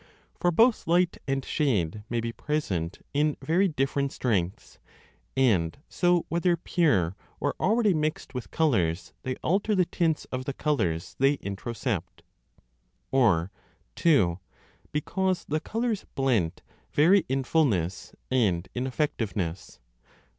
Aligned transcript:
1 0.01 0.07
For 0.39 0.51
both 0.51 0.87
light 0.87 1.19
and 1.27 1.45
shade 1.45 2.03
may 2.09 2.19
be 2.19 2.31
present 2.33 3.05
in 3.13 3.37
very 3.43 3.67
different 3.67 4.11
strengths, 4.11 4.79
and 5.37 5.77
so 5.89 6.25
whether 6.27 6.57
pure 6.57 7.15
or 7.39 7.53
already 7.59 7.93
mixed 7.93 8.33
with 8.33 8.49
colours 8.49 9.13
they 9.21 9.35
alter 9.43 9.73
5 9.73 9.77
the 9.77 9.85
tints 9.85 10.25
of 10.31 10.45
the 10.45 10.53
colours 10.53 11.15
they 11.19 11.37
introcept. 11.37 12.23
Or 13.11 13.51
(2) 13.95 14.39
because 14.91 15.45
the 15.45 15.59
colours 15.59 16.07
blent 16.15 16.63
vary 16.91 17.23
in 17.29 17.43
fullness 17.43 18.15
and 18.31 18.67
in 18.73 18.87
effectiveness. 18.87 19.79